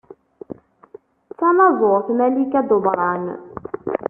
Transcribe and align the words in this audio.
D 1.27 1.31
tnaẓurt 1.37 2.07
Malika 2.17 2.59
Dumran. 2.69 3.25